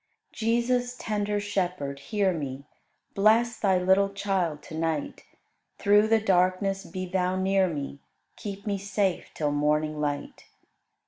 28. 0.35 0.39
Jesus, 0.55 0.95
tender 0.97 1.39
Shepherd, 1.39 1.99
hear 1.99 2.33
me: 2.33 2.65
Bless 3.13 3.59
Thy 3.59 3.77
little 3.77 4.09
child 4.09 4.63
to 4.63 4.73
night; 4.75 5.21
Through 5.77 6.07
the 6.07 6.19
darkness 6.19 6.83
be 6.85 7.05
Thou 7.05 7.35
near 7.35 7.67
me, 7.67 7.99
Keep 8.35 8.65
me 8.65 8.79
safe 8.79 9.29
till 9.35 9.51
morning 9.51 9.99
light. 10.01 10.45